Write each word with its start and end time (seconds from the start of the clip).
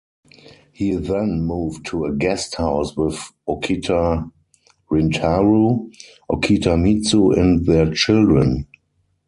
He 0.71 0.95
then 0.95 1.43
moved 1.43 1.85
to 1.85 2.05
a 2.05 2.11
guesthouse 2.11 2.97
with 2.97 3.19
Okita 3.47 4.31
Rintarou, 4.89 5.91
Okita 6.27 6.75
Mitsu, 6.81 7.29
and 7.39 7.67
their 7.67 7.93
children. 7.93 8.65